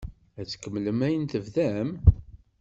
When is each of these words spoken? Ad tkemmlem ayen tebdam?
Ad 0.39 0.47
tkemmlem 0.47 0.99
ayen 1.05 1.25
tebdam? 1.31 1.89